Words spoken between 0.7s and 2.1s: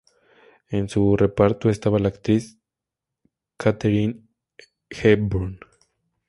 su reparto estaba la